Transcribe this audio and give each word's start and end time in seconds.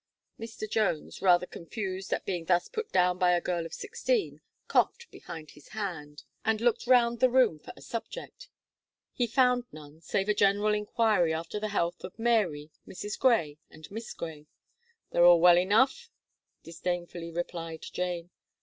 Mr. 0.39 0.67
Jones, 0.67 1.21
rather 1.21 1.45
confused 1.45 2.11
at 2.11 2.25
being 2.25 2.45
thus 2.45 2.67
put 2.67 2.91
down 2.91 3.19
by 3.19 3.33
a 3.33 3.39
girl 3.39 3.67
of 3.67 3.71
sixteen, 3.75 4.41
coughed 4.67 5.05
behind 5.11 5.51
his 5.51 5.67
hand, 5.67 6.23
and 6.43 6.59
looked 6.59 6.87
round 6.87 7.19
the 7.19 7.29
room 7.29 7.59
for 7.59 7.71
a 7.77 7.83
subject. 7.83 8.49
He 9.13 9.27
found 9.27 9.65
none, 9.71 10.01
save 10.01 10.27
a 10.27 10.33
general 10.33 10.73
inquiry 10.73 11.35
after 11.35 11.59
the 11.59 11.67
health 11.69 12.03
of 12.03 12.17
Mary, 12.17 12.71
Mrs. 12.87 13.19
Gray, 13.19 13.59
and 13.69 13.91
Miss 13.91 14.11
Gray. 14.15 14.47
"They're 15.11 15.23
all 15.23 15.39
well 15.39 15.59
enough," 15.59 16.09
disdainfully 16.63 17.29
replied 17.29 17.83
Jane. 17.83 18.31